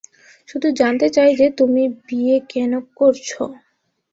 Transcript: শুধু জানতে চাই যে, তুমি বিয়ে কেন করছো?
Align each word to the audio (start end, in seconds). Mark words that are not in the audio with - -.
শুধু 0.47 0.67
জানতে 0.75 1.07
চাই 1.09 1.31
যে, 1.35 1.47
তুমি 1.57 1.83
বিয়ে 2.07 2.37
কেন 2.49 2.71
করছো? 2.95 3.41